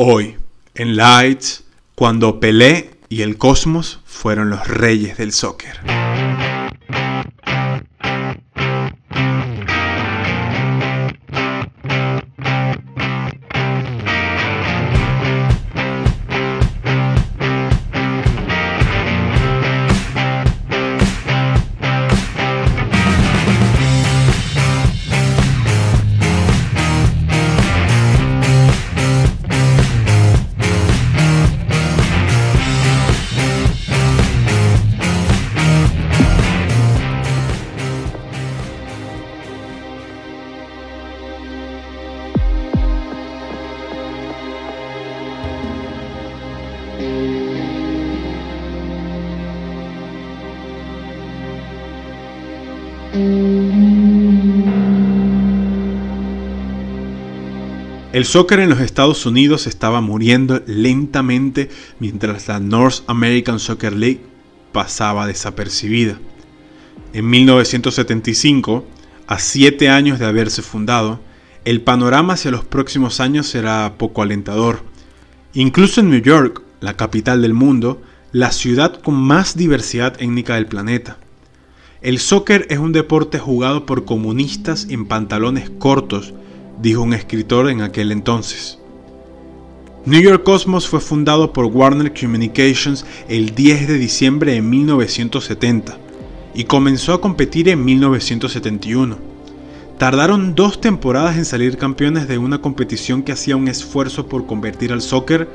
Hoy, 0.00 0.36
en 0.76 0.96
Lights, 0.96 1.64
cuando 1.96 2.38
Pelé 2.38 2.90
y 3.08 3.22
el 3.22 3.36
Cosmos 3.36 3.98
fueron 4.04 4.48
los 4.48 4.68
reyes 4.68 5.18
del 5.18 5.32
soccer. 5.32 5.80
El 58.18 58.24
soccer 58.24 58.58
en 58.58 58.68
los 58.68 58.80
Estados 58.80 59.26
Unidos 59.26 59.68
estaba 59.68 60.00
muriendo 60.00 60.60
lentamente 60.66 61.70
mientras 62.00 62.48
la 62.48 62.58
North 62.58 63.04
American 63.06 63.60
Soccer 63.60 63.92
League 63.92 64.22
pasaba 64.72 65.28
desapercibida. 65.28 66.18
En 67.12 67.30
1975, 67.30 68.84
a 69.28 69.38
siete 69.38 69.88
años 69.88 70.18
de 70.18 70.26
haberse 70.26 70.62
fundado, 70.62 71.20
el 71.64 71.80
panorama 71.80 72.32
hacia 72.32 72.50
los 72.50 72.64
próximos 72.64 73.20
años 73.20 73.46
será 73.46 73.94
poco 73.98 74.20
alentador. 74.20 74.82
Incluso 75.54 76.00
en 76.00 76.10
New 76.10 76.20
York, 76.20 76.62
la 76.80 76.96
capital 76.96 77.40
del 77.40 77.54
mundo, 77.54 78.02
la 78.32 78.50
ciudad 78.50 79.00
con 79.00 79.14
más 79.14 79.56
diversidad 79.56 80.20
étnica 80.20 80.56
del 80.56 80.66
planeta. 80.66 81.18
El 82.02 82.18
soccer 82.18 82.66
es 82.68 82.80
un 82.80 82.90
deporte 82.90 83.38
jugado 83.38 83.86
por 83.86 84.04
comunistas 84.04 84.88
en 84.90 85.06
pantalones 85.06 85.70
cortos, 85.70 86.34
dijo 86.80 87.02
un 87.02 87.14
escritor 87.14 87.70
en 87.70 87.82
aquel 87.82 88.12
entonces. 88.12 88.78
New 90.04 90.20
York 90.20 90.42
Cosmos 90.42 90.88
fue 90.88 91.00
fundado 91.00 91.52
por 91.52 91.66
Warner 91.66 92.14
Communications 92.14 93.04
el 93.28 93.54
10 93.54 93.88
de 93.88 93.98
diciembre 93.98 94.52
de 94.52 94.62
1970 94.62 95.98
y 96.54 96.64
comenzó 96.64 97.12
a 97.12 97.20
competir 97.20 97.68
en 97.68 97.84
1971. 97.84 99.18
Tardaron 99.98 100.54
dos 100.54 100.80
temporadas 100.80 101.36
en 101.36 101.44
salir 101.44 101.76
campeones 101.76 102.28
de 102.28 102.38
una 102.38 102.60
competición 102.60 103.22
que 103.22 103.32
hacía 103.32 103.56
un 103.56 103.68
esfuerzo 103.68 104.28
por 104.28 104.46
convertir 104.46 104.92
al 104.92 105.02
soccer 105.02 105.48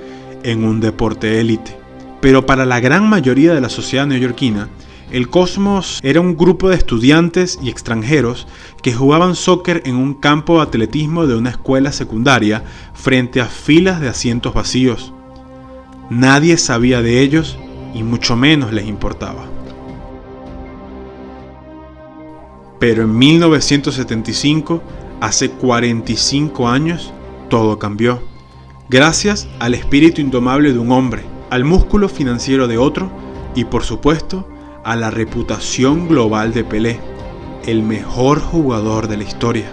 en 0.43 0.65
un 0.65 0.81
deporte 0.81 1.39
élite. 1.39 1.75
Pero 2.21 2.45
para 2.45 2.65
la 2.65 2.79
gran 2.79 3.09
mayoría 3.09 3.53
de 3.53 3.61
la 3.61 3.69
sociedad 3.69 4.05
neoyorquina, 4.05 4.69
el 5.13 5.29
Cosmos 5.29 5.99
era 6.01 6.19
un 6.19 6.35
grupo 6.35 6.69
de 6.69 6.75
estudiantes 6.75 7.59
y 7.61 7.69
extranjeros 7.69 8.47
que 8.81 8.93
jugaban 8.93 9.35
soccer 9.35 9.83
en 9.85 9.95
un 9.95 10.15
campo 10.15 10.55
de 10.55 10.63
atletismo 10.63 11.27
de 11.27 11.35
una 11.35 11.51
escuela 11.51 11.91
secundaria 11.91 12.63
frente 12.95 13.39
a 13.39 13.45
filas 13.45 14.01
de 14.01 14.09
asientos 14.09 14.55
vacíos. 14.55 15.13
Nadie 16.09 16.57
sabía 16.57 17.03
de 17.03 17.21
ellos 17.21 17.59
y 17.93 18.01
mucho 18.01 18.35
menos 18.35 18.73
les 18.73 18.87
importaba. 18.87 19.45
Pero 22.79 23.03
en 23.03 23.15
1975, 23.15 24.81
hace 25.21 25.51
45 25.51 26.67
años, 26.67 27.13
todo 27.51 27.77
cambió. 27.77 28.19
Gracias 28.89 29.47
al 29.59 29.75
espíritu 29.75 30.21
indomable 30.21 30.73
de 30.73 30.79
un 30.79 30.91
hombre, 30.91 31.21
al 31.51 31.65
músculo 31.65 32.09
financiero 32.09 32.67
de 32.67 32.79
otro 32.79 33.11
y 33.53 33.65
por 33.65 33.83
supuesto 33.83 34.47
a 34.83 34.95
la 34.95 35.09
reputación 35.09 36.07
global 36.07 36.53
de 36.53 36.63
Pelé, 36.63 36.99
el 37.65 37.83
mejor 37.83 38.41
jugador 38.41 39.07
de 39.07 39.17
la 39.17 39.23
historia. 39.23 39.65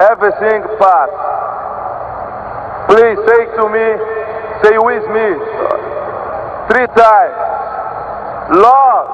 Everything 0.00 0.62
fast. 0.78 1.12
Please 2.88 3.18
say 3.26 3.46
to 3.56 3.68
me, 3.68 3.86
say 4.62 4.78
with 4.78 5.06
me, 5.08 5.36
three 6.68 6.86
times. 6.96 7.36
Lord, 8.50 9.09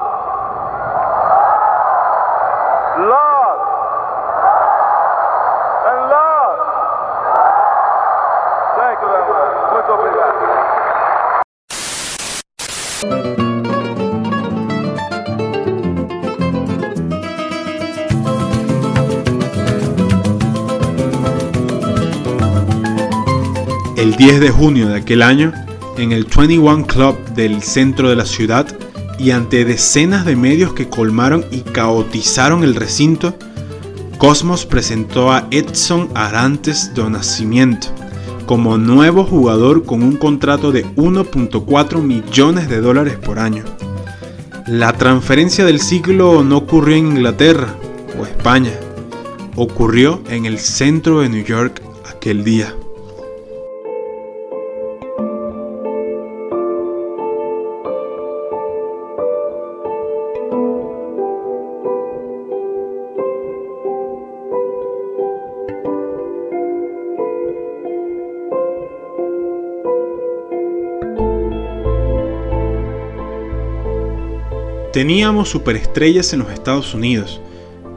El 23.97 24.15
10 24.15 24.41
de 24.41 24.51
junio 24.51 24.89
de 24.89 24.95
aquel 24.95 25.23
año, 25.23 25.51
en 25.97 26.11
el 26.11 26.25
21 26.25 26.85
Club 26.85 27.17
del 27.33 27.63
centro 27.63 28.09
de 28.09 28.15
la 28.15 28.25
ciudad 28.25 28.67
y 29.17 29.31
ante 29.31 29.65
decenas 29.65 30.23
de 30.23 30.35
medios 30.35 30.73
que 30.73 30.87
colmaron 30.87 31.43
y 31.49 31.61
caotizaron 31.61 32.63
el 32.63 32.75
recinto, 32.75 33.35
Cosmos 34.19 34.67
presentó 34.67 35.31
a 35.31 35.47
Edson 35.49 36.09
Arantes 36.13 36.93
do 36.93 37.09
Nascimento 37.09 37.87
como 38.45 38.77
nuevo 38.77 39.23
jugador 39.23 39.83
con 39.83 40.03
un 40.03 40.15
contrato 40.15 40.71
de 40.71 40.85
1.4 40.95 41.99
millones 41.99 42.69
de 42.69 42.79
dólares 42.81 43.17
por 43.17 43.39
año. 43.39 43.63
La 44.67 44.93
transferencia 44.93 45.65
del 45.65 45.81
siglo 45.81 46.43
no 46.43 46.57
ocurrió 46.57 46.97
en 46.97 47.07
Inglaterra 47.07 47.73
o 48.19 48.27
España, 48.27 48.73
ocurrió 49.55 50.21
en 50.29 50.45
el 50.45 50.59
centro 50.59 51.21
de 51.21 51.29
New 51.29 51.43
York 51.43 51.81
aquel 52.05 52.43
día. 52.43 52.75
Teníamos 74.97 75.49
superestrellas 75.49 76.33
en 76.33 76.39
los 76.39 76.49
Estados 76.49 76.95
Unidos, 76.95 77.39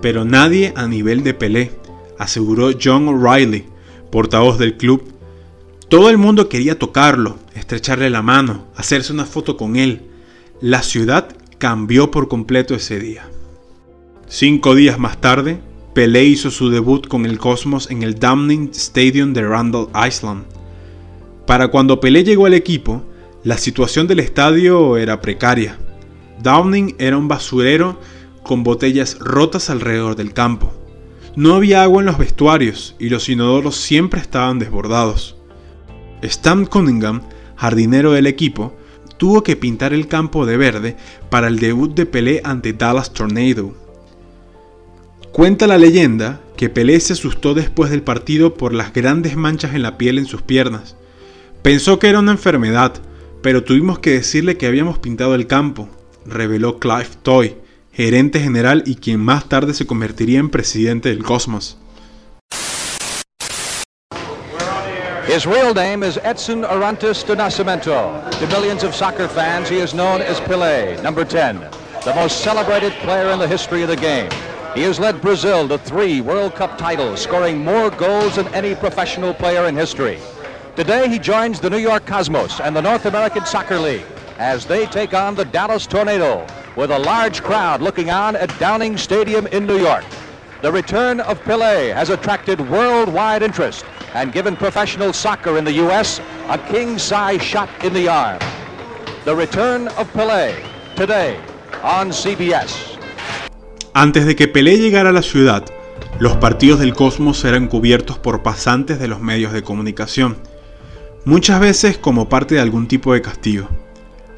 pero 0.02 0.26
nadie 0.26 0.74
a 0.76 0.86
nivel 0.86 1.24
de 1.24 1.32
Pelé, 1.32 1.70
aseguró 2.18 2.72
John 2.78 3.08
O'Reilly, 3.08 3.64
portavoz 4.12 4.58
del 4.58 4.76
club. 4.76 5.10
Todo 5.88 6.10
el 6.10 6.18
mundo 6.18 6.50
quería 6.50 6.78
tocarlo, 6.78 7.38
estrecharle 7.54 8.10
la 8.10 8.20
mano, 8.20 8.66
hacerse 8.76 9.14
una 9.14 9.24
foto 9.24 9.56
con 9.56 9.76
él. 9.76 10.02
La 10.60 10.82
ciudad 10.82 11.34
cambió 11.56 12.10
por 12.10 12.28
completo 12.28 12.74
ese 12.74 13.00
día. 13.00 13.26
Cinco 14.28 14.74
días 14.74 14.98
más 14.98 15.22
tarde, 15.22 15.58
Pelé 15.94 16.24
hizo 16.24 16.50
su 16.50 16.68
debut 16.68 17.08
con 17.08 17.24
el 17.24 17.38
Cosmos 17.38 17.90
en 17.90 18.02
el 18.02 18.16
Downing 18.16 18.72
Stadium 18.74 19.32
de 19.32 19.48
Randall 19.48 19.88
Island. 20.06 20.44
Para 21.46 21.68
cuando 21.68 21.98
Pelé 21.98 22.24
llegó 22.24 22.44
al 22.44 22.52
equipo, 22.52 23.02
la 23.42 23.56
situación 23.56 24.06
del 24.06 24.20
estadio 24.20 24.98
era 24.98 25.22
precaria. 25.22 25.78
Downing 26.42 26.96
era 26.98 27.16
un 27.16 27.28
basurero 27.28 27.98
con 28.42 28.64
botellas 28.64 29.18
rotas 29.18 29.70
alrededor 29.70 30.16
del 30.16 30.32
campo. 30.32 30.72
No 31.36 31.54
había 31.54 31.82
agua 31.82 32.00
en 32.00 32.06
los 32.06 32.18
vestuarios 32.18 32.96
y 32.98 33.08
los 33.08 33.28
inodoros 33.28 33.76
siempre 33.76 34.20
estaban 34.20 34.58
desbordados. 34.58 35.36
Stan 36.22 36.66
Cunningham, 36.66 37.22
jardinero 37.56 38.12
del 38.12 38.26
equipo, 38.26 38.74
tuvo 39.16 39.42
que 39.42 39.56
pintar 39.56 39.92
el 39.92 40.08
campo 40.08 40.46
de 40.46 40.56
verde 40.56 40.96
para 41.28 41.48
el 41.48 41.58
debut 41.58 41.94
de 41.94 42.06
Pelé 42.06 42.40
ante 42.44 42.72
Dallas 42.72 43.12
Tornado. 43.12 43.74
Cuenta 45.32 45.66
la 45.66 45.78
leyenda 45.78 46.40
que 46.56 46.68
Pelé 46.68 46.98
se 47.00 47.12
asustó 47.12 47.54
después 47.54 47.90
del 47.90 48.02
partido 48.02 48.54
por 48.54 48.74
las 48.74 48.92
grandes 48.92 49.36
manchas 49.36 49.74
en 49.74 49.82
la 49.82 49.96
piel 49.96 50.18
en 50.18 50.26
sus 50.26 50.42
piernas. 50.42 50.96
Pensó 51.62 51.98
que 51.98 52.08
era 52.08 52.18
una 52.18 52.32
enfermedad, 52.32 52.94
pero 53.42 53.62
tuvimos 53.62 53.98
que 53.98 54.10
decirle 54.10 54.56
que 54.56 54.66
habíamos 54.66 54.98
pintado 54.98 55.34
el 55.34 55.46
campo, 55.46 55.88
reveló 56.26 56.78
Clive 56.78 57.10
Toy, 57.22 57.56
gerente 57.92 58.40
general 58.40 58.82
y 58.86 58.96
quien 58.96 59.20
más 59.20 59.48
tarde 59.48 59.74
se 59.74 59.86
convertiría 59.86 60.38
en 60.38 60.50
presidente 60.50 61.08
del 61.10 61.22
Cosmos. 61.22 61.76
His 65.26 65.46
real 65.46 65.72
name 65.72 66.02
is 66.02 66.18
Edson 66.24 66.64
Arantes 66.64 67.24
de 67.24 67.36
Nascimento. 67.36 68.20
To 68.40 68.46
millions 68.48 68.82
of 68.82 68.96
soccer 68.96 69.28
fans, 69.28 69.68
he 69.68 69.78
is 69.78 69.94
known 69.94 70.20
as 70.20 70.40
Pelé, 70.40 71.00
number 71.04 71.24
10, 71.24 71.60
the 72.04 72.12
most 72.16 72.40
celebrated 72.40 72.92
player 73.04 73.30
in 73.30 73.38
the 73.38 73.46
history 73.46 73.82
of 73.82 73.88
the 73.88 73.96
game. 73.96 74.28
He 74.74 74.82
has 74.82 74.98
led 74.98 75.20
Brazil 75.20 75.68
to 75.68 75.78
three 75.78 76.20
World 76.20 76.56
Cup 76.56 76.76
titles, 76.78 77.20
scoring 77.20 77.58
more 77.58 77.90
goals 77.90 78.36
than 78.36 78.48
any 78.54 78.74
professional 78.74 79.32
player 79.32 79.66
in 79.66 79.76
history. 79.76 80.18
Today, 80.74 81.08
he 81.08 81.18
joins 81.18 81.60
the 81.60 81.70
New 81.70 81.78
York 81.78 82.06
Cosmos 82.06 82.58
and 82.60 82.74
the 82.74 82.82
North 82.82 83.06
American 83.06 83.46
Soccer 83.46 83.78
League 83.78 84.06
as 84.40 84.64
they 84.64 84.86
take 84.86 85.12
on 85.12 85.34
the 85.34 85.44
Dallas 85.44 85.86
Tornado 85.86 86.46
with 86.74 86.90
a 86.90 86.98
large 86.98 87.42
crowd 87.42 87.82
looking 87.82 88.10
on 88.10 88.34
at 88.36 88.48
Downing 88.58 88.96
Stadium 88.96 89.46
in 89.48 89.66
New 89.66 89.78
York. 89.78 90.04
The 90.62 90.72
return 90.72 91.20
of 91.20 91.38
Pelé 91.42 91.92
has 91.94 92.08
attracted 92.08 92.58
worldwide 92.70 93.42
interest 93.42 93.84
and 94.14 94.32
given 94.32 94.56
professional 94.56 95.12
soccer 95.12 95.58
in 95.58 95.64
the 95.64 95.72
U.S. 95.84 96.22
a 96.48 96.56
king-size 96.56 97.42
shot 97.42 97.68
in 97.84 97.92
the 97.92 98.08
arm. 98.08 98.38
The 99.26 99.36
return 99.36 99.88
of 99.88 100.10
Pelé, 100.14 100.54
today 100.96 101.38
on 101.82 102.10
CBS. 102.10 102.98
Antes 103.92 104.24
de 104.24 104.36
que 104.36 104.48
Pelé 104.48 104.78
llegara 104.78 105.10
a 105.10 105.12
la 105.12 105.22
ciudad, 105.22 105.64
los 106.18 106.36
partidos 106.38 106.80
del 106.80 106.94
Cosmos 106.94 107.44
eran 107.44 107.66
cubiertos 107.68 108.18
por 108.18 108.42
pasantes 108.42 108.98
de 108.98 109.08
los 109.08 109.20
medios 109.20 109.52
de 109.52 109.62
comunicación, 109.62 110.38
muchas 111.26 111.60
veces 111.60 111.98
como 111.98 112.30
parte 112.30 112.54
de 112.54 112.62
algún 112.62 112.88
tipo 112.88 113.12
de 113.12 113.20
castigo. 113.20 113.68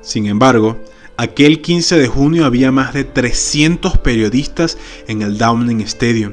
Sin 0.02 0.26
embargo, 0.26 0.76
aquel 1.16 1.62
15 1.62 1.96
de 1.98 2.08
junio 2.08 2.44
había 2.44 2.72
más 2.72 2.92
de 2.92 3.04
300 3.04 3.98
periodistas 3.98 4.76
en 5.06 5.22
el 5.22 5.38
Downing 5.38 5.80
Stadium. 5.82 6.32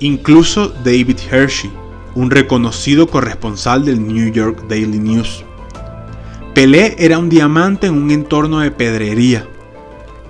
Incluso 0.00 0.68
David 0.84 1.18
Hershey, 1.30 1.72
un 2.14 2.30
reconocido 2.30 3.06
corresponsal 3.06 3.86
del 3.86 4.06
New 4.06 4.30
York 4.32 4.66
Daily 4.68 4.98
News. 4.98 5.44
Pelé 6.54 6.94
era 6.98 7.18
un 7.18 7.30
diamante 7.30 7.86
en 7.86 7.94
un 7.94 8.10
entorno 8.10 8.60
de 8.60 8.70
pedrería. 8.70 9.48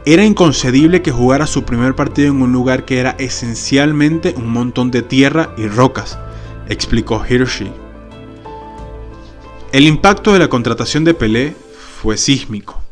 Era 0.06 0.24
inconcebible 0.24 1.02
que 1.02 1.10
jugara 1.10 1.46
su 1.48 1.64
primer 1.64 1.96
partido 1.96 2.28
en 2.28 2.42
un 2.42 2.52
lugar 2.52 2.84
que 2.84 3.00
era 3.00 3.16
esencialmente 3.18 4.34
un 4.36 4.48
montón 4.48 4.92
de 4.92 5.02
tierra 5.02 5.52
y 5.56 5.66
rocas, 5.66 6.18
explicó 6.68 7.24
Hershey. 7.24 7.72
El 9.72 9.86
impacto 9.86 10.32
de 10.32 10.38
la 10.38 10.48
contratación 10.48 11.02
de 11.02 11.14
Pelé 11.14 11.56
fue 12.02 12.16
sísmico. 12.16 12.82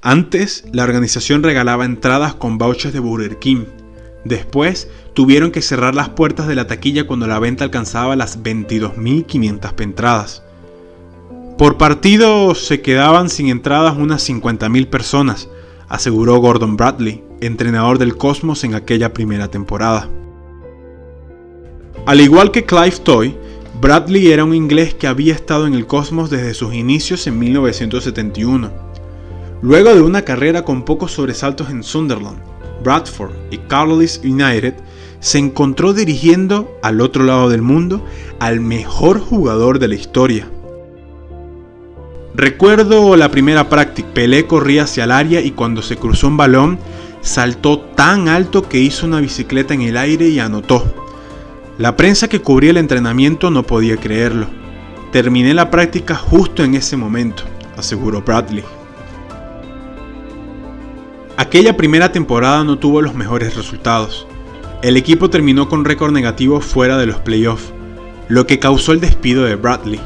Antes, 0.00 0.64
la 0.70 0.84
organización 0.84 1.42
regalaba 1.42 1.84
entradas 1.84 2.36
con 2.36 2.56
vouchers 2.56 2.94
de 2.94 3.00
Burger 3.00 3.40
King. 3.40 3.64
Después, 4.24 4.88
tuvieron 5.12 5.50
que 5.50 5.60
cerrar 5.60 5.96
las 5.96 6.10
puertas 6.10 6.46
de 6.46 6.54
la 6.54 6.68
taquilla 6.68 7.04
cuando 7.04 7.26
la 7.26 7.40
venta 7.40 7.64
alcanzaba 7.64 8.14
las 8.14 8.44
22.500 8.44 9.82
entradas. 9.82 10.44
Por 11.58 11.78
partido 11.78 12.54
se 12.54 12.80
quedaban 12.80 13.28
sin 13.28 13.48
entradas 13.48 13.96
unas 13.96 14.28
50.000 14.28 14.88
personas, 14.88 15.48
aseguró 15.88 16.36
Gordon 16.36 16.76
Bradley, 16.76 17.24
entrenador 17.40 17.98
del 17.98 18.16
Cosmos 18.16 18.62
en 18.62 18.76
aquella 18.76 19.12
primera 19.12 19.48
temporada. 19.48 20.08
Al 22.06 22.20
igual 22.20 22.52
que 22.52 22.64
Clive 22.64 22.98
Toy, 23.02 23.36
Bradley 23.80 24.30
era 24.30 24.44
un 24.44 24.54
inglés 24.54 24.94
que 24.94 25.08
había 25.08 25.34
estado 25.34 25.66
en 25.66 25.74
el 25.74 25.86
Cosmos 25.86 26.30
desde 26.30 26.54
sus 26.54 26.74
inicios 26.74 27.26
en 27.26 27.38
1971. 27.38 28.70
Luego 29.62 29.94
de 29.94 30.00
una 30.00 30.22
carrera 30.22 30.64
con 30.64 30.84
pocos 30.84 31.12
sobresaltos 31.12 31.70
en 31.70 31.82
Sunderland, 31.82 32.38
Bradford 32.82 33.32
y 33.50 33.58
Carlisle 33.58 34.30
United, 34.30 34.74
se 35.18 35.38
encontró 35.38 35.92
dirigiendo 35.92 36.78
al 36.82 37.00
otro 37.00 37.24
lado 37.24 37.48
del 37.48 37.62
mundo 37.62 38.04
al 38.38 38.60
mejor 38.60 39.18
jugador 39.18 39.78
de 39.78 39.88
la 39.88 39.94
historia. 39.96 40.48
Recuerdo 42.34 43.16
la 43.16 43.30
primera 43.30 43.68
práctica, 43.68 44.08
Pelé 44.14 44.46
corría 44.46 44.84
hacia 44.84 45.04
el 45.04 45.10
área 45.10 45.40
y 45.40 45.50
cuando 45.50 45.82
se 45.82 45.96
cruzó 45.96 46.28
un 46.28 46.36
balón, 46.36 46.78
saltó 47.22 47.80
tan 47.80 48.28
alto 48.28 48.68
que 48.68 48.78
hizo 48.78 49.06
una 49.06 49.20
bicicleta 49.20 49.74
en 49.74 49.82
el 49.82 49.96
aire 49.96 50.28
y 50.28 50.38
anotó. 50.38 51.03
La 51.76 51.96
prensa 51.96 52.28
que 52.28 52.40
cubría 52.40 52.70
el 52.70 52.76
entrenamiento 52.76 53.50
no 53.50 53.64
podía 53.64 53.96
creerlo. 53.96 54.46
Terminé 55.10 55.54
la 55.54 55.72
práctica 55.72 56.14
justo 56.14 56.62
en 56.62 56.76
ese 56.76 56.96
momento, 56.96 57.42
aseguró 57.76 58.22
Bradley. 58.22 58.62
Aquella 61.36 61.76
primera 61.76 62.12
temporada 62.12 62.62
no 62.62 62.78
tuvo 62.78 63.02
los 63.02 63.14
mejores 63.14 63.56
resultados. 63.56 64.28
El 64.82 64.96
equipo 64.96 65.30
terminó 65.30 65.68
con 65.68 65.84
récord 65.84 66.12
negativo 66.12 66.60
fuera 66.60 66.96
de 66.96 67.06
los 67.06 67.16
playoffs, 67.16 67.72
lo 68.28 68.46
que 68.46 68.60
causó 68.60 68.92
el 68.92 69.00
despido 69.00 69.42
de 69.42 69.56
Bradley. 69.56 70.00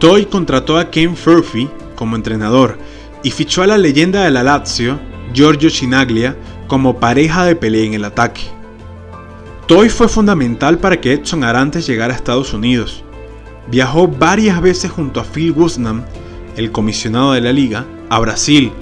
Toy 0.00 0.26
contrató 0.26 0.76
a 0.76 0.90
Ken 0.90 1.14
Furphy 1.14 1.68
como 1.94 2.16
entrenador 2.16 2.78
y 3.22 3.30
fichó 3.30 3.62
a 3.62 3.68
la 3.68 3.78
leyenda 3.78 4.24
de 4.24 4.32
la 4.32 4.42
Lazio, 4.42 4.98
Giorgio 5.32 5.70
Chinaglia, 5.70 6.36
como 6.66 6.98
pareja 6.98 7.44
de 7.44 7.54
pelea 7.54 7.84
en 7.84 7.94
el 7.94 8.04
ataque. 8.04 8.59
Toy 9.70 9.88
fue 9.88 10.08
fundamental 10.08 10.78
para 10.78 11.00
que 11.00 11.12
Edson 11.12 11.44
Arantes 11.44 11.86
llegara 11.86 12.12
a 12.12 12.16
Estados 12.16 12.52
Unidos. 12.52 13.04
Viajó 13.70 14.08
varias 14.08 14.60
veces 14.60 14.90
junto 14.90 15.20
a 15.20 15.24
Phil 15.24 15.52
Guzman, 15.52 16.04
el 16.56 16.72
comisionado 16.72 17.32
de 17.32 17.40
la 17.40 17.52
liga, 17.52 17.86
a 18.08 18.18
Brasil, 18.18 18.72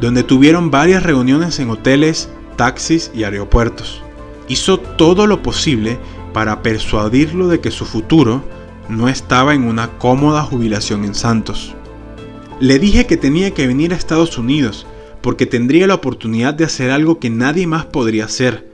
donde 0.00 0.22
tuvieron 0.22 0.70
varias 0.70 1.02
reuniones 1.02 1.60
en 1.60 1.70
hoteles, 1.70 2.30
taxis 2.56 3.12
y 3.14 3.24
aeropuertos 3.24 4.02
hizo 4.50 4.80
todo 4.80 5.28
lo 5.28 5.42
posible 5.42 5.98
para 6.34 6.60
persuadirlo 6.60 7.46
de 7.46 7.60
que 7.60 7.70
su 7.70 7.86
futuro 7.86 8.42
no 8.88 9.08
estaba 9.08 9.54
en 9.54 9.62
una 9.62 9.96
cómoda 9.98 10.42
jubilación 10.42 11.04
en 11.04 11.14
Santos. 11.14 11.76
Le 12.58 12.80
dije 12.80 13.06
que 13.06 13.16
tenía 13.16 13.52
que 13.52 13.68
venir 13.68 13.92
a 13.92 13.96
Estados 13.96 14.36
Unidos 14.36 14.86
porque 15.22 15.46
tendría 15.46 15.86
la 15.86 15.94
oportunidad 15.94 16.52
de 16.52 16.64
hacer 16.64 16.90
algo 16.90 17.20
que 17.20 17.30
nadie 17.30 17.68
más 17.68 17.86
podría 17.86 18.24
hacer, 18.24 18.68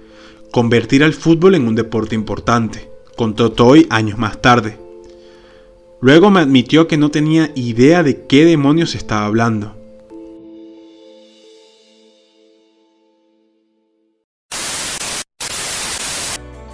convertir 0.51 1.03
al 1.03 1.13
fútbol 1.13 1.55
en 1.55 1.67
un 1.69 1.75
deporte 1.75 2.15
importante, 2.15 2.91
contó 3.17 3.53
Toy 3.53 3.87
años 3.91 4.19
más 4.19 4.41
tarde. 4.41 4.79
Luego 6.01 6.31
me 6.31 6.41
admitió 6.41 6.87
que 6.87 6.97
no 6.97 7.11
tenía 7.11 7.51
idea 7.55 8.03
de 8.03 8.27
qué 8.27 8.45
demonios 8.45 8.95
estaba 8.95 9.27
hablando. 9.27 9.75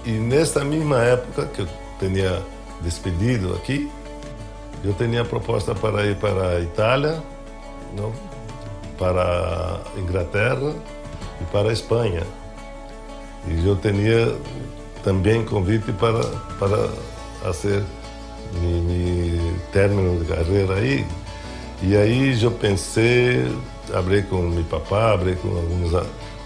E 0.05 0.11
nesta 0.11 0.65
mesma 0.65 1.05
época 1.05 1.47
que 1.53 1.65
tinha 2.01 2.43
despedido 2.83 3.55
aqui, 3.55 3.89
eu 4.85 4.93
tinha 4.95 5.25
proposta 5.25 5.75
para 5.75 6.05
ir 6.05 6.17
para 6.17 6.57
a 6.57 6.61
Itália, 6.61 7.23
não? 7.97 8.13
para 8.99 9.81
Inglaterra 9.97 10.75
e 11.41 11.45
para 11.53 11.71
a 11.71 11.73
E 13.47 13.67
eu 13.67 13.77
tinha 13.77 14.35
também 15.03 15.45
convite 15.45 15.93
para, 15.93 16.25
para 16.59 16.89
fazer 17.43 17.83
meu 18.61 19.55
término 19.73 20.19
de 20.21 20.27
carreira 20.27 20.75
aí. 20.75 21.05
E 21.83 21.97
aí 21.97 22.41
eu 22.41 22.51
pensei, 22.51 23.45
abri 23.93 24.23
com 24.23 24.43
meu 24.43 24.65
papá, 24.65 25.13
abri 25.15 25.35
com 25.37 25.49
alguns 25.49 25.91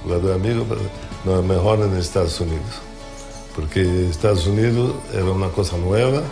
jogadores 0.03 0.37
amigos, 0.37 0.79
não, 1.25 1.43
melhor 1.43 1.77
nos 1.79 2.05
Estados 2.05 2.41
Unidos. 2.41 2.87
porque 3.57 3.81
Estados 4.11 4.47
Unidos 4.47 4.95
era 5.15 5.25
una 5.33 5.49
cosa 5.49 5.79
nueva. 5.79 6.23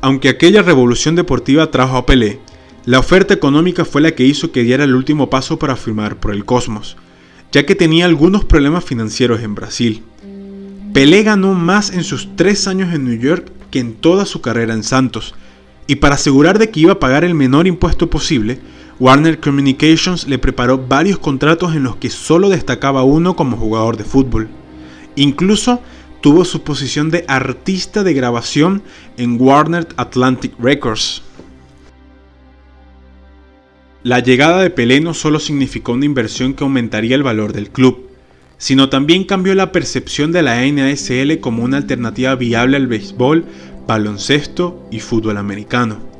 Aunque 0.00 0.30
aquella 0.30 0.62
revolución 0.62 1.14
deportiva 1.14 1.70
trajo 1.70 1.96
a 1.96 2.06
Pelé, 2.06 2.40
la 2.84 2.98
oferta 2.98 3.32
económica 3.32 3.84
fue 3.84 4.00
la 4.00 4.12
que 4.12 4.24
hizo 4.24 4.50
que 4.50 4.64
diera 4.64 4.84
el 4.84 4.94
último 4.94 5.30
paso 5.30 5.58
para 5.58 5.76
firmar 5.76 6.16
por 6.16 6.32
el 6.32 6.44
Cosmos, 6.44 6.96
ya 7.52 7.64
que 7.64 7.74
tenía 7.74 8.06
algunos 8.06 8.44
problemas 8.44 8.84
financieros 8.84 9.40
en 9.40 9.54
Brasil. 9.54 10.02
Pelé 10.92 11.22
ganó 11.22 11.54
más 11.54 11.90
en 11.90 12.02
sus 12.02 12.34
tres 12.34 12.66
años 12.66 12.92
en 12.92 13.04
New 13.04 13.18
York 13.18 13.50
que 13.70 13.78
en 13.78 13.94
toda 13.94 14.26
su 14.26 14.40
carrera 14.40 14.74
en 14.74 14.82
Santos, 14.82 15.34
y 15.86 15.96
para 15.96 16.16
asegurar 16.16 16.58
de 16.58 16.70
que 16.70 16.80
iba 16.80 16.92
a 16.92 17.00
pagar 17.00 17.24
el 17.24 17.34
menor 17.34 17.66
impuesto 17.66 18.10
posible, 18.10 18.60
Warner 18.98 19.40
Communications 19.40 20.26
le 20.26 20.38
preparó 20.38 20.78
varios 20.78 21.18
contratos 21.18 21.74
en 21.74 21.82
los 21.84 21.96
que 21.96 22.10
solo 22.10 22.48
destacaba 22.48 23.04
uno 23.04 23.36
como 23.36 23.56
jugador 23.56 23.96
de 23.96 24.04
fútbol. 24.04 24.48
Incluso 25.16 25.80
tuvo 26.20 26.44
su 26.44 26.62
posición 26.62 27.10
de 27.10 27.24
artista 27.28 28.04
de 28.04 28.14
grabación 28.14 28.82
en 29.16 29.40
Warner 29.40 29.88
Atlantic 29.96 30.52
Records. 30.58 31.22
La 34.02 34.20
llegada 34.20 34.62
de 34.62 34.70
Pelé 34.70 35.00
no 35.00 35.14
solo 35.14 35.38
significó 35.38 35.92
una 35.92 36.06
inversión 36.06 36.54
que 36.54 36.64
aumentaría 36.64 37.14
el 37.14 37.22
valor 37.22 37.52
del 37.52 37.70
club, 37.70 38.08
sino 38.58 38.88
también 38.88 39.24
cambió 39.24 39.54
la 39.54 39.72
percepción 39.72 40.32
de 40.32 40.42
la 40.42 40.60
NASL 40.64 41.40
como 41.40 41.64
una 41.64 41.76
alternativa 41.76 42.34
viable 42.34 42.76
al 42.76 42.86
béisbol, 42.86 43.44
baloncesto 43.86 44.86
y 44.90 45.00
fútbol 45.00 45.36
americano 45.36 46.12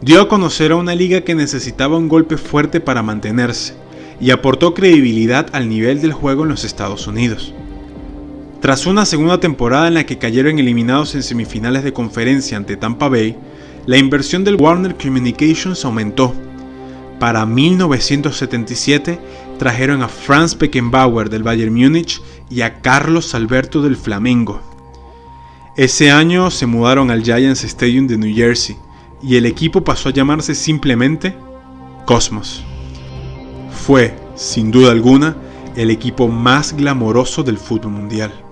dio 0.00 0.20
a 0.20 0.28
conocer 0.28 0.72
a 0.72 0.76
una 0.76 0.94
liga 0.94 1.22
que 1.22 1.34
necesitaba 1.34 1.96
un 1.96 2.08
golpe 2.08 2.36
fuerte 2.36 2.80
para 2.80 3.02
mantenerse, 3.02 3.74
y 4.20 4.30
aportó 4.30 4.74
credibilidad 4.74 5.48
al 5.52 5.68
nivel 5.68 6.00
del 6.00 6.12
juego 6.12 6.42
en 6.42 6.50
los 6.50 6.64
Estados 6.64 7.06
Unidos. 7.06 7.52
Tras 8.60 8.86
una 8.86 9.04
segunda 9.04 9.40
temporada 9.40 9.88
en 9.88 9.94
la 9.94 10.06
que 10.06 10.18
cayeron 10.18 10.58
eliminados 10.58 11.14
en 11.14 11.22
semifinales 11.22 11.84
de 11.84 11.92
conferencia 11.92 12.56
ante 12.56 12.76
Tampa 12.76 13.08
Bay, 13.08 13.36
la 13.86 13.98
inversión 13.98 14.44
del 14.44 14.56
Warner 14.56 14.96
Communications 14.96 15.84
aumentó. 15.84 16.34
Para 17.18 17.46
1977 17.46 19.18
trajeron 19.58 20.02
a 20.02 20.08
Franz 20.08 20.56
Beckenbauer 20.56 21.30
del 21.30 21.42
Bayern 21.42 21.74
Múnich 21.74 22.20
y 22.50 22.60
a 22.60 22.80
Carlos 22.82 23.34
Alberto 23.34 23.80
del 23.80 23.96
Flamengo. 23.96 24.60
Ese 25.76 26.10
año 26.10 26.50
se 26.50 26.66
mudaron 26.66 27.10
al 27.10 27.22
Giants 27.22 27.64
Stadium 27.64 28.06
de 28.06 28.18
New 28.18 28.34
Jersey 28.34 28.76
y 29.22 29.36
el 29.36 29.46
equipo 29.46 29.82
pasó 29.82 30.10
a 30.10 30.12
llamarse 30.12 30.54
simplemente 30.54 31.34
Cosmos. 32.04 32.62
Fue, 33.70 34.14
sin 34.34 34.70
duda 34.70 34.92
alguna, 34.92 35.36
el 35.74 35.90
equipo 35.90 36.28
más 36.28 36.74
glamoroso 36.74 37.42
del 37.42 37.58
fútbol 37.58 37.92
mundial. 37.92 38.45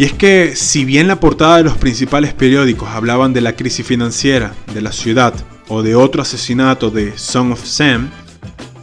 Y 0.00 0.04
es 0.04 0.14
que 0.14 0.56
si 0.56 0.86
bien 0.86 1.08
la 1.08 1.20
portada 1.20 1.58
de 1.58 1.62
los 1.62 1.76
principales 1.76 2.32
periódicos 2.32 2.88
hablaban 2.88 3.34
de 3.34 3.42
la 3.42 3.54
crisis 3.54 3.86
financiera 3.86 4.54
de 4.72 4.80
la 4.80 4.92
ciudad 4.92 5.34
o 5.68 5.82
de 5.82 5.94
otro 5.94 6.22
asesinato 6.22 6.90
de 6.90 7.18
Son 7.18 7.52
of 7.52 7.62
Sam, 7.66 8.08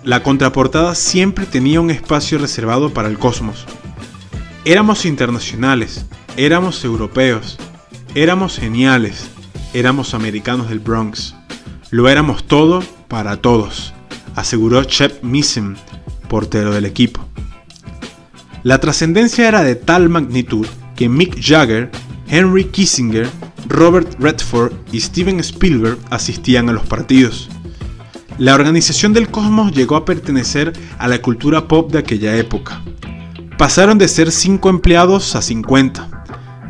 la 0.03 0.21
contraportada 0.21 0.93
siempre 0.93 1.47
tenía 1.47 1.81
un 1.81 1.89
espacio 1.89 2.37
reservado 2.37 2.93
para 2.93 3.07
el 3.07 3.17
cosmos. 3.17 3.65
Éramos 4.63 5.07
internacionales, 5.07 6.05
éramos 6.35 6.85
europeos, 6.85 7.57
éramos 8.13 8.59
geniales, 8.59 9.27
éramos 9.73 10.13
americanos 10.13 10.69
del 10.69 10.81
Bronx. 10.81 11.33
Lo 11.89 12.09
éramos 12.09 12.43
todo 12.43 12.83
para 13.07 13.37
todos, 13.37 13.91
aseguró 14.35 14.83
Shep 14.83 15.23
Missem, 15.23 15.77
portero 16.29 16.75
del 16.75 16.85
equipo. 16.85 17.27
La 18.61 18.77
trascendencia 18.79 19.47
era 19.47 19.63
de 19.63 19.73
tal 19.73 20.09
magnitud 20.09 20.67
que 20.97 21.07
Mick 21.07 21.39
Jagger, 21.39 21.89
Henry 22.27 22.65
Kissinger, 22.65 23.29
Robert 23.67 24.15
Redford 24.19 24.73
y 24.91 24.99
Steven 24.99 25.39
Spielberg 25.39 25.97
asistían 26.09 26.67
a 26.67 26.73
los 26.73 26.85
partidos. 26.85 27.49
La 28.37 28.55
organización 28.55 29.13
del 29.13 29.29
Cosmos 29.29 29.71
llegó 29.71 29.95
a 29.95 30.05
pertenecer 30.05 30.73
a 30.97 31.07
la 31.07 31.21
cultura 31.21 31.67
pop 31.67 31.91
de 31.91 31.99
aquella 31.99 32.35
época. 32.35 32.81
Pasaron 33.57 33.97
de 33.97 34.07
ser 34.07 34.31
5 34.31 34.69
empleados 34.69 35.35
a 35.35 35.41
50. 35.41 36.09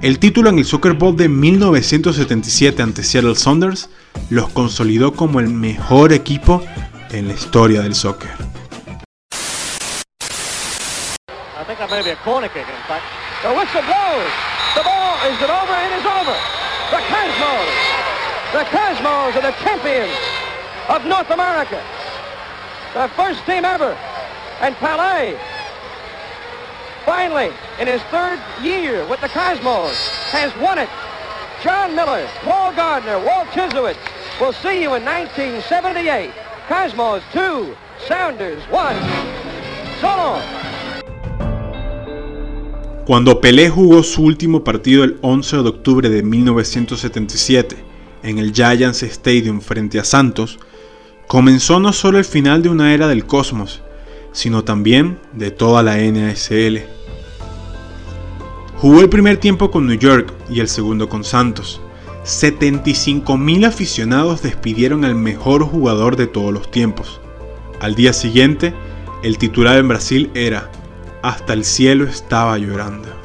El 0.02 0.20
título 0.20 0.50
en 0.50 0.60
el 0.60 0.66
Soccer 0.66 0.94
Bowl 0.94 1.18
de 1.18 1.28
1977 1.28 2.84
ante 2.84 3.04
Seattle 3.04 3.36
Saunders 3.36 3.90
los 4.30 4.50
consolidó 4.50 5.14
como 5.14 5.40
el 5.40 5.50
mejor 5.50 6.14
equipo 6.14 6.64
en 7.12 7.28
la 7.28 7.34
historia 7.34 7.82
del 7.82 7.96
soccer. 7.96 8.32
The 13.44 13.54
whistle 13.54 13.86
blows. 13.86 14.34
The 14.74 14.82
ball 14.82 15.14
is 15.30 15.38
it 15.38 15.50
over? 15.50 15.76
It 15.78 15.94
is 15.94 16.06
over. 16.06 16.38
The 16.90 17.02
Cosmos. 17.06 17.70
The 18.52 18.66
Cosmos 18.66 19.36
are 19.36 19.46
the 19.46 19.56
champions 19.62 20.18
of 20.90 21.06
North 21.06 21.30
America. 21.30 21.84
The 22.96 23.08
first 23.10 23.46
team 23.46 23.64
ever. 23.64 23.96
And 24.60 24.76
Palais, 24.78 25.38
finally, 27.06 27.52
in 27.80 27.86
his 27.86 28.02
third 28.10 28.40
year 28.64 29.08
with 29.08 29.22
the 29.22 29.30
Cosmos, 29.30 29.96
has 30.32 30.56
won 30.58 30.80
it. 30.80 30.90
John 31.62 31.96
Miller, 31.96 32.28
Paul 32.42 32.74
Gardner, 32.74 33.20
Walt 33.24 33.50
Chisowitz. 33.50 33.98
We'll 34.42 34.54
see 34.54 34.82
you 34.82 34.96
in 34.96 35.06
1978. 35.06 36.32
Cosmos 36.68 37.22
2, 37.34 37.76
Sounders 38.08 38.64
1. 38.70 38.96
So 40.02 40.08
long. 40.08 40.67
Cuando 43.08 43.40
Pelé 43.40 43.70
jugó 43.70 44.04
su 44.04 44.22
último 44.22 44.66
partido 44.66 45.06
el 45.06 45.16
11 45.22 45.64
de 45.64 45.70
octubre 45.70 46.10
de 46.10 46.24
1977 46.24 47.78
en 48.22 48.38
el 48.38 48.52
Giants 48.52 49.02
Stadium 49.02 49.62
frente 49.62 49.98
a 49.98 50.04
Santos, 50.04 50.60
comenzó 51.26 51.80
no 51.80 51.94
solo 51.94 52.18
el 52.18 52.26
final 52.26 52.62
de 52.62 52.68
una 52.68 52.94
era 52.94 53.08
del 53.08 53.26
cosmos, 53.26 53.82
sino 54.34 54.66
también 54.66 55.20
de 55.32 55.52
toda 55.52 55.84
la 55.84 55.96
NASL. 55.96 56.82
Jugó 58.76 59.00
el 59.00 59.08
primer 59.08 59.38
tiempo 59.38 59.72
con 59.72 59.88
New 59.88 59.98
York 59.98 60.34
y 60.50 60.60
el 60.60 60.68
segundo 60.68 61.08
con 61.08 61.24
Santos. 61.24 61.80
75.000 62.26 63.68
aficionados 63.68 64.42
despidieron 64.42 65.06
al 65.06 65.16
mejor 65.16 65.64
jugador 65.64 66.18
de 66.18 66.28
todos 66.28 66.54
los 66.54 66.70
tiempos. 66.72 67.22
Al 67.80 67.96
día 67.96 68.12
siguiente, 68.12 68.74
el 69.24 69.38
titular 69.38 69.78
en 69.78 69.88
Brasil 69.88 70.30
era 70.34 70.70
hasta 71.22 71.54
el 71.54 71.66
cielo 71.66 72.06
estaba 72.06 72.58
llorando. 72.58 73.17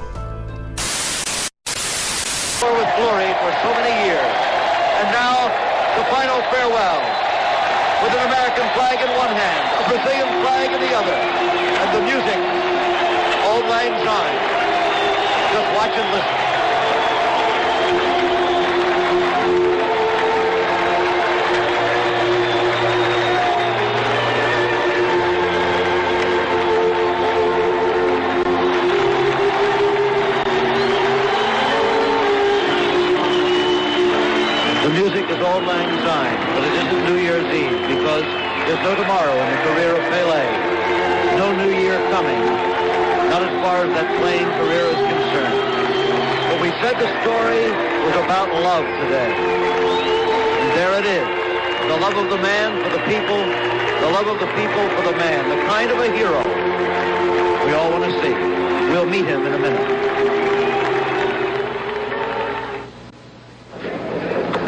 The 51.88 51.98
love 51.98 52.16
of 52.16 52.30
the 52.30 52.38
man 52.38 52.82
for 52.82 52.90
the 52.90 53.02
people, 53.04 53.38
the 54.00 54.10
love 54.10 54.26
of 54.26 54.40
the 54.40 54.46
people 54.54 54.88
for 54.96 55.02
the 55.02 55.16
man, 55.16 55.48
the 55.48 55.56
kind 55.66 55.90
of 55.90 55.98
a 55.98 56.10
hero 56.12 56.42
we 57.64 57.72
all 57.74 57.90
want 57.90 58.04
to 58.04 58.10
see. 58.22 58.32
We'll 58.90 59.06
meet 59.06 59.24
him 59.24 59.46
in 59.46 59.54
a 59.54 59.58
minute. 59.58 59.88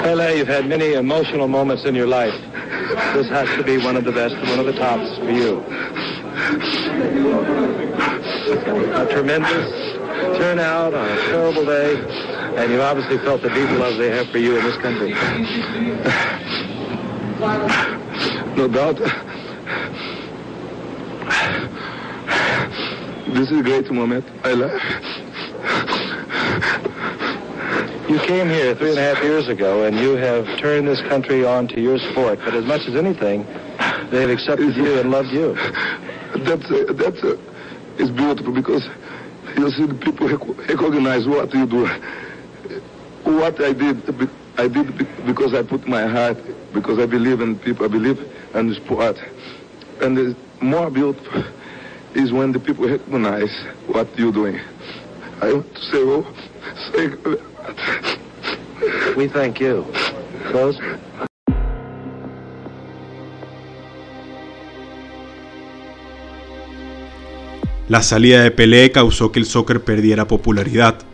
Pele, 0.02 0.38
you've 0.38 0.48
had 0.48 0.66
many 0.68 0.92
emotional 0.94 1.48
moments 1.48 1.84
in 1.84 1.94
your 1.94 2.06
life. 2.06 2.34
This 3.14 3.28
has 3.28 3.48
to 3.56 3.64
be 3.64 3.78
one 3.78 3.96
of 3.96 4.04
the 4.04 4.12
best, 4.12 4.36
one 4.48 4.60
of 4.60 4.66
the 4.66 4.74
tops 4.74 5.18
for 5.18 5.30
you. 5.30 5.60
A 8.94 9.06
tremendous 9.10 9.94
turnout 10.38 10.94
on 10.94 11.08
a 11.10 11.16
terrible 11.22 11.64
day, 11.64 11.96
and 12.56 12.72
you 12.72 12.80
obviously 12.80 13.18
felt 13.18 13.42
the 13.42 13.48
deep 13.48 13.70
love 13.70 13.96
they 13.98 14.10
have 14.10 14.28
for 14.28 14.38
you 14.38 14.56
in 14.56 14.64
this 14.64 14.76
country. 14.76 15.14
No 17.44 18.68
doubt. 18.68 18.96
This 23.34 23.50
is 23.50 23.58
a 23.58 23.62
great 23.62 23.90
moment. 23.90 24.24
I 24.44 24.52
love. 24.52 24.80
You 28.08 28.18
came 28.20 28.48
here 28.48 28.74
three 28.74 28.90
and 28.90 28.98
a 28.98 29.02
half 29.02 29.22
years 29.22 29.48
ago, 29.48 29.84
and 29.84 29.98
you 29.98 30.16
have 30.16 30.46
turned 30.58 30.88
this 30.88 31.02
country 31.02 31.44
on 31.44 31.68
to 31.68 31.80
your 31.82 31.98
sport. 31.98 32.38
But 32.44 32.54
as 32.54 32.64
much 32.64 32.86
as 32.88 32.94
anything, 32.94 33.46
they've 34.10 34.30
accepted 34.30 34.74
you 34.74 34.98
and 34.98 35.10
loved 35.10 35.30
you. 35.30 35.54
That's 36.44 36.70
uh, 36.70 36.92
that's 36.94 37.22
uh, 37.22 37.36
it's 37.98 38.10
beautiful 38.10 38.54
because 38.54 38.88
you 39.58 39.70
see 39.72 39.84
the 39.84 39.94
people 39.94 40.28
rec- 40.28 40.68
recognize 40.68 41.26
what 41.26 41.52
you 41.52 41.66
do. 41.66 41.86
What 43.24 43.60
I 43.62 43.74
did, 43.74 44.06
I 44.56 44.68
did 44.68 44.96
because 45.26 45.52
I 45.52 45.62
put 45.62 45.86
my 45.88 46.06
heart, 46.06 46.38
because 46.72 46.98
I 46.98 47.06
believe 47.06 47.40
in 47.40 47.58
people, 47.58 47.84
I 47.84 47.88
believe 47.88 48.18
in 48.54 48.74
sport. 48.74 49.16
And 50.00 50.16
the 50.16 50.36
more 50.60 50.90
beautiful 50.90 51.44
is 52.14 52.32
when 52.32 52.52
the 52.52 52.60
people 52.60 52.88
recognize 52.88 53.50
what 53.88 54.06
you're 54.16 54.32
doing. 54.32 54.60
I 55.42 55.52
want 55.52 55.74
to 55.74 55.80
say, 55.80 55.98
oh, 55.98 56.24
thank 56.92 57.24
you. 57.24 57.38
We 59.16 59.28
thank 59.28 59.60
you. 59.60 59.84
Close. 60.50 60.78
La 67.88 68.02
salida 68.02 68.42
de 68.42 68.50
Pelé 68.50 68.90
causó 68.92 69.30
que 69.30 69.40
el 69.40 69.46
soccer 69.46 69.84
perdiera 69.84 70.26
popularidad. 70.26 71.04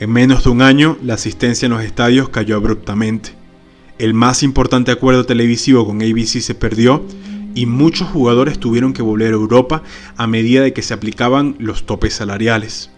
En 0.00 0.12
menos 0.12 0.44
de 0.44 0.50
un 0.50 0.62
año, 0.62 0.96
la 1.02 1.14
asistencia 1.14 1.66
en 1.66 1.72
los 1.72 1.82
estadios 1.82 2.28
cayó 2.28 2.54
abruptamente. 2.54 3.30
El 3.98 4.14
más 4.14 4.44
importante 4.44 4.92
acuerdo 4.92 5.26
televisivo 5.26 5.84
con 5.84 6.00
ABC 6.00 6.40
se 6.40 6.54
perdió 6.54 7.04
y 7.56 7.66
muchos 7.66 8.08
jugadores 8.08 8.60
tuvieron 8.60 8.92
que 8.92 9.02
volver 9.02 9.32
a 9.32 9.36
Europa 9.36 9.82
a 10.16 10.28
medida 10.28 10.62
de 10.62 10.72
que 10.72 10.82
se 10.82 10.94
aplicaban 10.94 11.56
los 11.58 11.84
topes 11.84 12.14
salariales. 12.14 12.90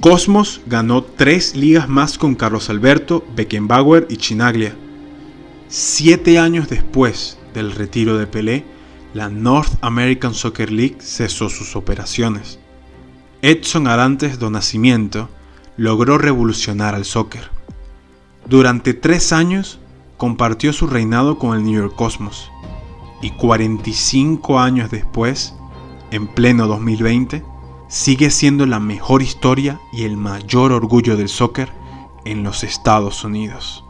Cosmos 0.00 0.60
ganó 0.66 1.02
tres 1.02 1.56
ligas 1.56 1.88
más 1.88 2.18
con 2.18 2.34
Carlos 2.34 2.68
Alberto, 2.68 3.24
Beckenbauer 3.34 4.06
y 4.10 4.18
Chinaglia. 4.18 4.74
Siete 5.68 6.38
años 6.38 6.68
después 6.68 7.38
del 7.54 7.72
retiro 7.72 8.18
de 8.18 8.26
Pelé, 8.26 8.66
la 9.14 9.30
North 9.30 9.78
American 9.80 10.34
Soccer 10.34 10.70
League 10.70 10.98
cesó 11.00 11.48
sus 11.48 11.74
operaciones. 11.74 12.58
Edson 13.40 13.86
Arantes 13.86 14.38
do 14.38 14.50
Nascimento 14.50 15.30
logró 15.76 16.18
revolucionar 16.18 16.94
al 16.94 17.04
soccer. 17.04 17.50
Durante 18.46 18.94
tres 18.94 19.32
años 19.32 19.80
compartió 20.16 20.72
su 20.72 20.86
reinado 20.86 21.38
con 21.38 21.56
el 21.56 21.64
New 21.64 21.74
York 21.74 21.94
Cosmos 21.96 22.50
y 23.22 23.30
45 23.30 24.58
años 24.60 24.90
después, 24.90 25.54
en 26.10 26.26
pleno 26.28 26.66
2020, 26.66 27.42
sigue 27.88 28.30
siendo 28.30 28.66
la 28.66 28.80
mejor 28.80 29.22
historia 29.22 29.80
y 29.92 30.04
el 30.04 30.16
mayor 30.16 30.72
orgullo 30.72 31.16
del 31.16 31.28
soccer 31.28 31.72
en 32.24 32.42
los 32.42 32.64
Estados 32.64 33.24
Unidos. 33.24 33.83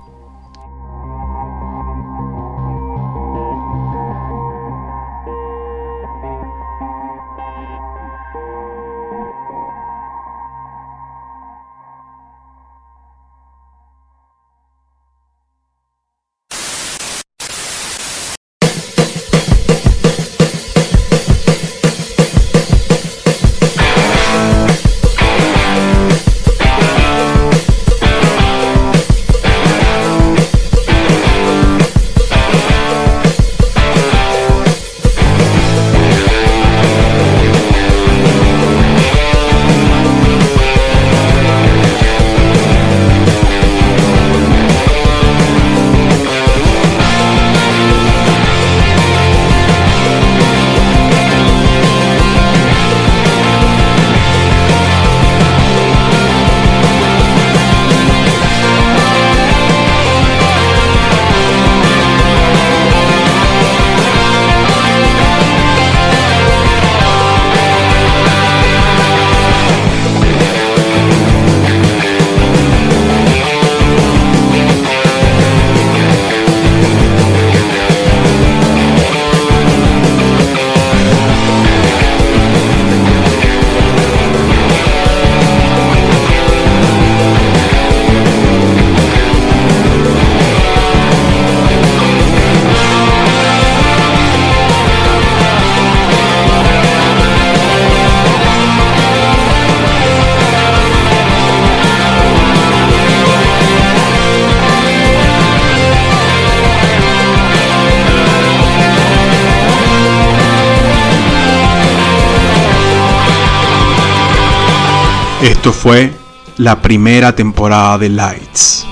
Esto 115.45 115.75
fue 115.75 116.11
la 116.57 116.81
primera 116.81 117.37
temporada 117.37 117.99
de 117.99 118.09
Lights. 118.09 118.87